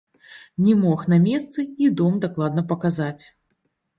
Не 0.67 0.71
мог 0.85 1.03
на 1.13 1.19
месцы 1.25 1.65
і 1.87 1.91
дом 2.01 2.17
дакладна 2.25 2.65
паказаць. 2.71 3.23